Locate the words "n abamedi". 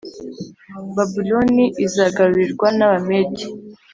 2.77-3.43